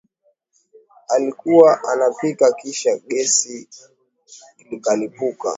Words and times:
Alikuwa 1.07 1.83
anapika 1.83 2.53
kisha 2.53 2.97
gesi 2.97 3.69
likalipuka 4.69 5.49